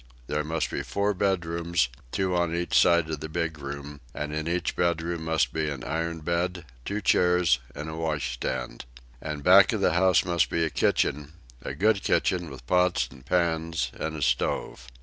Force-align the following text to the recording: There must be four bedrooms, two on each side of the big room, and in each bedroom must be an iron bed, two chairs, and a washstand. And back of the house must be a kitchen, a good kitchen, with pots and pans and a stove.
There 0.25 0.43
must 0.43 0.71
be 0.71 0.81
four 0.81 1.13
bedrooms, 1.13 1.87
two 2.11 2.35
on 2.35 2.55
each 2.55 2.75
side 2.75 3.07
of 3.11 3.19
the 3.19 3.29
big 3.29 3.59
room, 3.59 4.01
and 4.15 4.33
in 4.33 4.47
each 4.47 4.75
bedroom 4.75 5.23
must 5.25 5.53
be 5.53 5.69
an 5.69 5.83
iron 5.83 6.21
bed, 6.21 6.65
two 6.85 7.01
chairs, 7.01 7.59
and 7.75 7.87
a 7.87 7.93
washstand. 7.95 8.85
And 9.21 9.43
back 9.43 9.73
of 9.73 9.79
the 9.81 9.93
house 9.93 10.25
must 10.25 10.49
be 10.49 10.63
a 10.65 10.71
kitchen, 10.71 11.33
a 11.61 11.75
good 11.75 12.01
kitchen, 12.01 12.49
with 12.49 12.65
pots 12.65 13.09
and 13.11 13.23
pans 13.23 13.91
and 13.93 14.15
a 14.15 14.23
stove. 14.23 14.87